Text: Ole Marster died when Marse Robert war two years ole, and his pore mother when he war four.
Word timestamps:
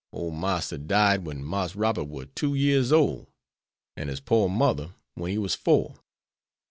Ole 0.11 0.31
Marster 0.31 0.79
died 0.79 1.25
when 1.27 1.43
Marse 1.45 1.75
Robert 1.75 2.05
war 2.05 2.25
two 2.25 2.55
years 2.55 2.91
ole, 2.91 3.29
and 3.95 4.09
his 4.09 4.19
pore 4.19 4.49
mother 4.49 4.95
when 5.13 5.29
he 5.29 5.37
war 5.37 5.47
four. 5.49 5.99